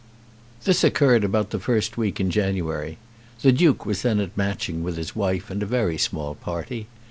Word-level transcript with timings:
This 0.63 0.83
occurred 0.83 1.23
about 1.23 1.51
the 1.51 1.59
first 1.59 1.95
week 1.95 2.19
in 2.19 2.31
January. 2.31 2.97
The 3.43 3.51
Duke 3.51 3.85
was 3.85 4.01
then 4.01 4.19
at 4.19 4.35
Matching 4.35 4.81
with 4.81 4.97
his 4.97 5.15
wife 5.15 5.51
and 5.51 5.61
a 5.61 5.67
very 5.67 5.99
small 5.99 6.33
party. 6.33 6.87